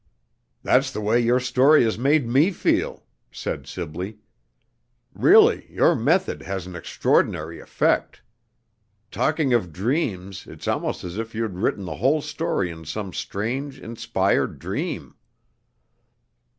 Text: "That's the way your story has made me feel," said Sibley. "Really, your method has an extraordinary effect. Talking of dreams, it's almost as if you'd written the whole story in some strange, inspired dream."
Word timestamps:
"That's 0.63 0.89
the 0.91 0.99
way 0.99 1.19
your 1.19 1.39
story 1.39 1.83
has 1.83 1.95
made 1.99 2.25
me 2.27 2.49
feel," 2.49 3.03
said 3.31 3.67
Sibley. 3.67 4.17
"Really, 5.13 5.71
your 5.71 5.93
method 5.93 6.41
has 6.41 6.65
an 6.65 6.75
extraordinary 6.75 7.59
effect. 7.59 8.23
Talking 9.11 9.53
of 9.53 9.71
dreams, 9.71 10.47
it's 10.47 10.67
almost 10.67 11.03
as 11.03 11.19
if 11.19 11.35
you'd 11.35 11.53
written 11.57 11.85
the 11.85 11.97
whole 11.97 12.23
story 12.23 12.71
in 12.71 12.83
some 12.83 13.13
strange, 13.13 13.79
inspired 13.79 14.57
dream." 14.57 15.13